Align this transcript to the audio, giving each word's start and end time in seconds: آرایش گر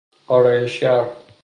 آرایش 0.27 0.79
گر 0.79 1.05